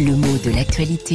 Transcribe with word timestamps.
Le 0.00 0.16
mot 0.16 0.38
de 0.44 0.50
l'actualité. 0.50 1.14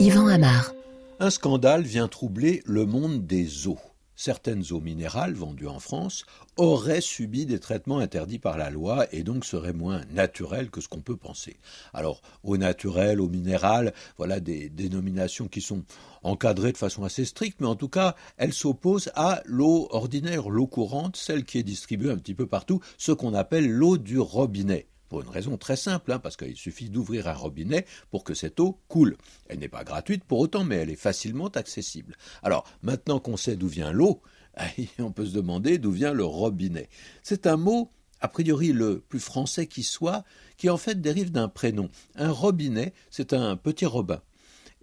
Yvan 0.00 0.26
Amar. 0.26 0.72
Un 1.20 1.30
scandale 1.30 1.82
vient 1.82 2.08
troubler 2.08 2.60
le 2.66 2.86
monde 2.86 3.24
des 3.24 3.68
eaux 3.68 3.78
certaines 4.16 4.64
eaux 4.72 4.80
minérales 4.80 5.34
vendues 5.34 5.68
en 5.68 5.78
France 5.78 6.24
auraient 6.56 7.02
subi 7.02 7.46
des 7.46 7.60
traitements 7.60 7.98
interdits 7.98 8.38
par 8.38 8.56
la 8.56 8.70
loi 8.70 9.06
et 9.12 9.22
donc 9.22 9.44
seraient 9.44 9.74
moins 9.74 10.02
naturelles 10.10 10.70
que 10.70 10.80
ce 10.80 10.88
qu'on 10.88 11.00
peut 11.00 11.16
penser. 11.16 11.58
Alors, 11.92 12.22
eau 12.42 12.56
naturelle, 12.56 13.20
eau 13.20 13.28
minérale, 13.28 13.92
voilà 14.16 14.40
des 14.40 14.70
dénominations 14.70 15.48
qui 15.48 15.60
sont 15.60 15.84
encadrées 16.22 16.72
de 16.72 16.78
façon 16.78 17.04
assez 17.04 17.24
stricte, 17.24 17.60
mais 17.60 17.66
en 17.66 17.76
tout 17.76 17.90
cas, 17.90 18.16
elles 18.38 18.54
s'opposent 18.54 19.10
à 19.14 19.42
l'eau 19.44 19.86
ordinaire, 19.90 20.48
l'eau 20.48 20.66
courante, 20.66 21.16
celle 21.16 21.44
qui 21.44 21.58
est 21.58 21.62
distribuée 21.62 22.10
un 22.10 22.18
petit 22.18 22.34
peu 22.34 22.46
partout, 22.46 22.80
ce 22.98 23.12
qu'on 23.12 23.34
appelle 23.34 23.70
l'eau 23.70 23.98
du 23.98 24.18
robinet. 24.18 24.88
Pour 25.08 25.22
une 25.22 25.28
raison 25.28 25.56
très 25.56 25.76
simple, 25.76 26.12
hein, 26.12 26.18
parce 26.18 26.36
qu'il 26.36 26.56
suffit 26.56 26.90
d'ouvrir 26.90 27.28
un 27.28 27.32
robinet 27.32 27.86
pour 28.10 28.24
que 28.24 28.34
cette 28.34 28.58
eau 28.60 28.80
coule. 28.88 29.16
Elle 29.48 29.60
n'est 29.60 29.68
pas 29.68 29.84
gratuite 29.84 30.24
pour 30.24 30.40
autant, 30.40 30.64
mais 30.64 30.76
elle 30.76 30.90
est 30.90 30.96
facilement 30.96 31.48
accessible. 31.48 32.16
Alors, 32.42 32.64
maintenant 32.82 33.20
qu'on 33.20 33.36
sait 33.36 33.56
d'où 33.56 33.68
vient 33.68 33.92
l'eau, 33.92 34.20
on 34.98 35.12
peut 35.12 35.26
se 35.26 35.34
demander 35.34 35.78
d'où 35.78 35.90
vient 35.90 36.12
le 36.12 36.24
robinet. 36.24 36.88
C'est 37.22 37.46
un 37.46 37.56
mot, 37.56 37.90
a 38.20 38.28
priori 38.28 38.72
le 38.72 39.00
plus 39.00 39.20
français 39.20 39.66
qui 39.66 39.82
soit, 39.82 40.24
qui 40.56 40.70
en 40.70 40.76
fait 40.76 41.00
dérive 41.00 41.30
d'un 41.30 41.48
prénom. 41.48 41.90
Un 42.16 42.30
robinet, 42.30 42.92
c'est 43.10 43.32
un 43.32 43.56
petit 43.56 43.86
robin. 43.86 44.20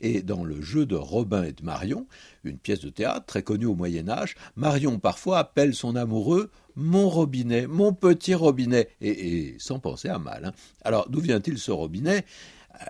Et 0.03 0.21
dans 0.21 0.43
le 0.43 0.61
jeu 0.61 0.85
de 0.85 0.95
Robin 0.95 1.43
et 1.43 1.53
de 1.53 1.63
Marion, 1.63 2.05
une 2.43 2.57
pièce 2.57 2.81
de 2.81 2.89
théâtre 2.89 3.25
très 3.25 3.41
connue 3.41 3.65
au 3.67 3.73
Moyen 3.73 4.09
Âge, 4.09 4.35
Marion 4.57 4.99
parfois 4.99 5.39
appelle 5.39 5.73
son 5.73 5.95
amoureux 5.95 6.51
mon 6.75 7.07
robinet, 7.07 7.67
mon 7.67 7.93
petit 7.93 8.35
robinet, 8.35 8.89
et, 8.99 9.55
sans 9.59 9.79
penser 9.79 10.09
à 10.09 10.19
mal. 10.19 10.45
Hein. 10.45 10.51
Alors 10.83 11.09
d'où 11.09 11.21
vient-il 11.21 11.57
ce 11.57 11.71
robinet? 11.71 12.25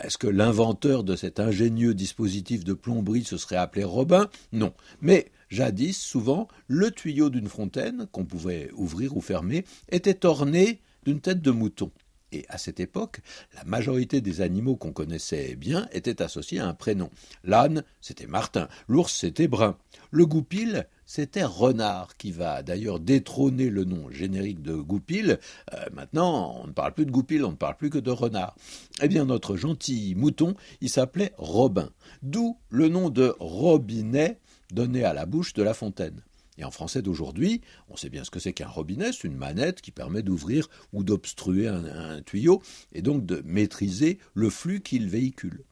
Est-ce 0.03 0.17
que 0.17 0.27
l'inventeur 0.27 1.03
de 1.03 1.15
cet 1.15 1.39
ingénieux 1.39 1.93
dispositif 1.93 2.63
de 2.63 2.73
plomberie 2.73 3.25
se 3.25 3.38
serait 3.38 3.57
appelé 3.57 3.83
Robin? 3.83 4.27
Non. 4.51 4.73
Mais 5.01 5.31
jadis, 5.49 6.01
souvent, 6.01 6.47
le 6.67 6.89
tuyau 6.89 7.29
d'une 7.29 7.49
fontaine, 7.49 8.07
qu'on 8.11 8.25
pouvait 8.25 8.71
ouvrir 8.73 9.16
ou 9.16 9.21
fermer, 9.21 9.66
était 9.89 10.25
orné 10.25 10.79
d'une 11.05 11.19
tête 11.19 11.41
de 11.41 11.51
mouton. 11.51 11.91
Et 12.33 12.45
à 12.49 12.57
cette 12.57 12.79
époque, 12.79 13.21
la 13.53 13.63
majorité 13.63 14.19
des 14.19 14.41
animaux 14.41 14.75
qu'on 14.75 14.91
connaissait 14.91 15.55
bien 15.55 15.87
étaient 15.91 16.19
associés 16.21 16.59
à 16.59 16.67
un 16.67 16.73
prénom. 16.73 17.11
L'âne, 17.43 17.83
c'était 18.01 18.25
Martin, 18.25 18.67
l'ours, 18.87 19.13
c'était 19.13 19.47
Brun. 19.47 19.77
Le 20.09 20.25
goupil, 20.25 20.87
c'était 21.05 21.43
Renard, 21.43 22.17
qui 22.17 22.31
va 22.31 22.63
d'ailleurs 22.63 22.99
détrôner 22.99 23.69
le 23.69 23.83
nom 23.83 24.09
générique 24.09 24.63
de 24.63 24.73
Goupil. 24.73 25.37
Euh, 25.73 25.85
maintenant, 25.93 26.59
on 26.63 26.67
ne 26.67 26.71
parle 26.73 26.93
plus 26.95 27.05
de 27.05 27.11
Goupil, 27.11 27.45
on 27.45 27.51
ne 27.51 27.55
parle 27.55 27.77
plus 27.77 27.91
que 27.91 27.99
de 27.99 28.09
Renard. 28.09 28.55
Eh 29.03 29.07
bien, 29.07 29.25
notre 29.25 29.55
gentil 29.55 30.15
mouton, 30.15 30.55
il 30.81 30.89
s'appelait 30.89 31.33
Robin, 31.37 31.91
d'où 32.23 32.57
le 32.69 32.89
nom 32.89 33.11
de 33.11 33.35
robinet 33.39 34.39
donné 34.71 35.03
à 35.03 35.13
la 35.13 35.27
bouche 35.27 35.53
de 35.53 35.61
la 35.61 35.75
fontaine. 35.75 36.19
Et 36.57 36.63
en 36.63 36.71
français 36.71 37.01
d'aujourd'hui, 37.01 37.61
on 37.89 37.95
sait 37.95 38.09
bien 38.09 38.23
ce 38.23 38.31
que 38.31 38.39
c'est 38.39 38.53
qu'un 38.53 38.67
robinet, 38.67 39.11
c'est 39.11 39.27
une 39.27 39.37
manette 39.37 39.81
qui 39.81 39.91
permet 39.91 40.21
d'ouvrir 40.21 40.69
ou 40.91 41.03
d'obstruer 41.03 41.67
un, 41.67 42.21
tuyau, 42.21 42.61
et 42.91 43.01
donc 43.01 43.25
de 43.25 43.41
maîtriser 43.45 44.19
le 44.33 44.49
flux 44.49 44.81
qu'il 44.81 45.09
véhicule. 45.09 45.63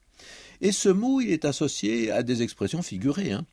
Et 0.60 0.72
ce 0.72 0.88
mot, 0.88 1.20
il 1.20 1.30
est 1.30 1.44
associé 1.44 2.10
à 2.10 2.22
des 2.22 2.42
expressions 2.42 2.82
figurées. 2.82 3.32
Hein. 3.32 3.46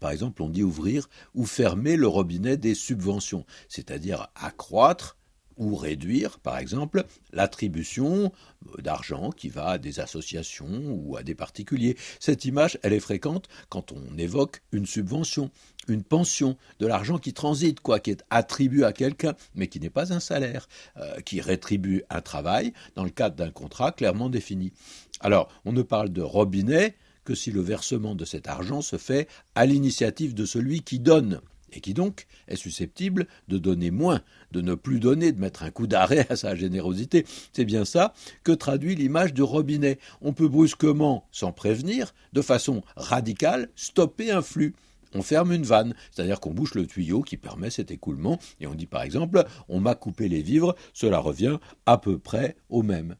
Par 0.00 0.10
exemple, 0.10 0.42
on 0.42 0.48
dit 0.48 0.62
ouvrir 0.62 1.08
ou 1.34 1.44
fermer 1.44 1.96
le 1.96 2.08
robinet 2.08 2.56
des 2.56 2.74
subventions, 2.74 3.44
c'est-à-dire 3.68 4.28
accroître 4.34 5.16
ou 5.56 5.76
réduire, 5.76 6.38
par 6.38 6.58
exemple, 6.58 7.04
l'attribution 7.32 8.32
d'argent 8.78 9.30
qui 9.30 9.48
va 9.48 9.70
à 9.70 9.78
des 9.78 10.00
associations 10.00 10.68
ou 10.88 11.16
à 11.16 11.22
des 11.22 11.34
particuliers. 11.34 11.96
Cette 12.20 12.44
image, 12.44 12.78
elle 12.82 12.92
est 12.92 13.00
fréquente 13.00 13.48
quand 13.68 13.92
on 13.92 14.16
évoque 14.18 14.62
une 14.72 14.86
subvention, 14.86 15.50
une 15.88 16.04
pension, 16.04 16.56
de 16.78 16.86
l'argent 16.86 17.18
qui 17.18 17.32
transite, 17.32 17.80
quoi, 17.80 18.00
qui 18.00 18.10
est 18.10 18.24
attribué 18.30 18.84
à 18.84 18.92
quelqu'un, 18.92 19.34
mais 19.54 19.68
qui 19.68 19.80
n'est 19.80 19.90
pas 19.90 20.12
un 20.12 20.20
salaire, 20.20 20.68
euh, 20.96 21.20
qui 21.20 21.40
rétribue 21.40 22.02
un 22.10 22.20
travail 22.20 22.72
dans 22.94 23.04
le 23.04 23.10
cadre 23.10 23.36
d'un 23.36 23.50
contrat 23.50 23.92
clairement 23.92 24.28
défini. 24.28 24.72
Alors, 25.20 25.48
on 25.64 25.72
ne 25.72 25.82
parle 25.82 26.10
de 26.10 26.22
robinet 26.22 26.94
que 27.24 27.34
si 27.34 27.52
le 27.52 27.60
versement 27.60 28.14
de 28.14 28.24
cet 28.24 28.48
argent 28.48 28.80
se 28.80 28.96
fait 28.96 29.28
à 29.54 29.66
l'initiative 29.66 30.34
de 30.34 30.44
celui 30.44 30.82
qui 30.82 30.98
donne 30.98 31.40
et 31.72 31.80
qui 31.80 31.94
donc 31.94 32.26
est 32.48 32.56
susceptible 32.56 33.26
de 33.48 33.58
donner 33.58 33.90
moins, 33.90 34.20
de 34.52 34.60
ne 34.60 34.74
plus 34.74 35.00
donner, 35.00 35.32
de 35.32 35.40
mettre 35.40 35.62
un 35.62 35.70
coup 35.70 35.86
d'arrêt 35.86 36.26
à 36.28 36.36
sa 36.36 36.54
générosité. 36.54 37.26
C'est 37.52 37.64
bien 37.64 37.84
ça 37.84 38.14
que 38.44 38.52
traduit 38.52 38.94
l'image 38.94 39.34
du 39.34 39.42
robinet. 39.42 39.98
On 40.20 40.32
peut 40.32 40.48
brusquement, 40.48 41.26
sans 41.32 41.52
prévenir, 41.52 42.14
de 42.32 42.42
façon 42.42 42.82
radicale, 42.96 43.70
stopper 43.74 44.30
un 44.30 44.42
flux. 44.42 44.74
On 45.14 45.22
ferme 45.22 45.52
une 45.52 45.64
vanne, 45.64 45.94
c'est-à-dire 46.10 46.40
qu'on 46.40 46.54
bouche 46.54 46.74
le 46.74 46.86
tuyau 46.86 47.22
qui 47.22 47.36
permet 47.36 47.70
cet 47.70 47.90
écoulement, 47.90 48.38
et 48.60 48.66
on 48.66 48.74
dit 48.74 48.86
par 48.86 49.02
exemple 49.02 49.44
on 49.68 49.78
m'a 49.78 49.94
coupé 49.94 50.28
les 50.28 50.40
vivres, 50.42 50.74
cela 50.94 51.18
revient 51.18 51.58
à 51.84 51.98
peu 51.98 52.18
près 52.18 52.56
au 52.70 52.82
même. 52.82 53.16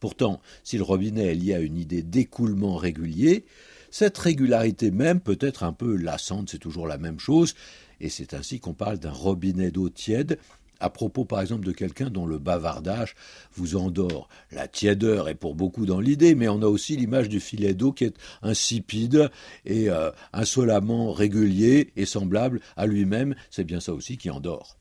Pourtant, 0.00 0.40
si 0.62 0.76
le 0.76 0.82
robinet 0.82 1.26
est 1.26 1.34
lié 1.34 1.54
à 1.54 1.60
une 1.60 1.78
idée 1.78 2.02
d'écoulement 2.02 2.76
régulier, 2.76 3.46
cette 3.98 4.18
régularité 4.18 4.90
même 4.90 5.20
peut 5.20 5.38
être 5.40 5.64
un 5.64 5.72
peu 5.72 5.96
lassante, 5.96 6.50
c'est 6.50 6.58
toujours 6.58 6.86
la 6.86 6.98
même 6.98 7.18
chose, 7.18 7.54
et 7.98 8.10
c'est 8.10 8.34
ainsi 8.34 8.60
qu'on 8.60 8.74
parle 8.74 8.98
d'un 8.98 9.10
robinet 9.10 9.70
d'eau 9.70 9.88
tiède 9.88 10.38
à 10.80 10.90
propos 10.90 11.24
par 11.24 11.40
exemple 11.40 11.64
de 11.64 11.72
quelqu'un 11.72 12.10
dont 12.10 12.26
le 12.26 12.38
bavardage 12.38 13.14
vous 13.54 13.74
endort. 13.74 14.28
La 14.52 14.68
tièdeur 14.68 15.30
est 15.30 15.34
pour 15.34 15.54
beaucoup 15.54 15.86
dans 15.86 15.98
l'idée, 15.98 16.34
mais 16.34 16.46
on 16.46 16.60
a 16.60 16.66
aussi 16.66 16.94
l'image 16.98 17.30
du 17.30 17.40
filet 17.40 17.72
d'eau 17.72 17.92
qui 17.92 18.04
est 18.04 18.18
insipide 18.42 19.30
et 19.64 19.88
euh, 19.88 20.10
insolemment 20.34 21.14
régulier 21.14 21.94
et 21.96 22.04
semblable 22.04 22.60
à 22.76 22.84
lui-même, 22.84 23.34
c'est 23.48 23.64
bien 23.64 23.80
ça 23.80 23.94
aussi 23.94 24.18
qui 24.18 24.28
endort. 24.28 24.76